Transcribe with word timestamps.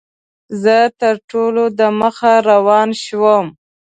زه 0.61 0.77
تر 0.99 1.15
ټولو 1.29 1.63
دمخه 1.79 2.33
روان 2.49 2.89
شوم. 3.03 3.45